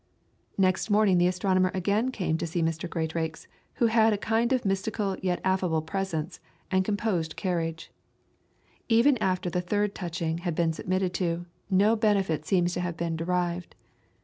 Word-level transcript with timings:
Next 0.57 0.89
morning 0.89 1.19
the 1.19 1.27
astronomer 1.27 1.69
came 1.69 2.07
again 2.07 2.37
to 2.39 2.47
see 2.47 2.63
Mr. 2.63 2.89
Greatrackes, 2.89 3.45
who 3.75 3.85
had 3.85 4.13
"a 4.13 4.17
kind 4.17 4.51
of 4.51 4.65
majestical 4.65 5.15
yet 5.21 5.39
affable 5.43 5.83
presence, 5.83 6.39
and 6.71 6.81
a 6.81 6.83
composed 6.83 7.35
carriage." 7.35 7.91
Even 8.89 9.15
after 9.19 9.51
the 9.51 9.61
third 9.61 9.93
touching 9.93 10.39
had 10.39 10.55
been 10.55 10.73
submitted 10.73 11.13
to, 11.21 11.45
no 11.69 11.95
benefit 11.95 12.47
seems 12.47 12.73
to 12.73 12.81
have 12.81 12.97
been 12.97 13.15
derived. 13.15 13.75